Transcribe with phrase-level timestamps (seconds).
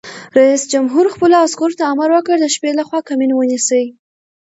[0.39, 3.83] رئیس جمهور خپلو عسکرو ته امر وکړ؛ د شپې لخوا کمین ونیسئ!